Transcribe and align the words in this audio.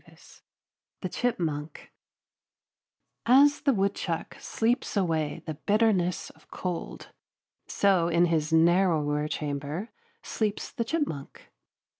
VIII 0.07 0.17
THE 1.01 1.09
CHIPMUNK 1.09 1.91
As 3.27 3.61
the 3.61 3.73
woodchuck 3.75 4.35
sleeps 4.39 4.97
away 4.97 5.43
the 5.45 5.53
bitterness 5.53 6.31
of 6.31 6.49
cold, 6.49 7.09
so 7.67 8.07
in 8.07 8.25
his 8.25 8.51
narrower 8.51 9.27
chamber 9.27 9.89
sleeps 10.23 10.71
the 10.71 10.83
chipmunk. 10.85 11.51